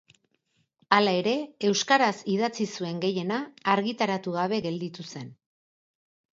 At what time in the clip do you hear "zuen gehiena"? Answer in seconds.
2.79-3.39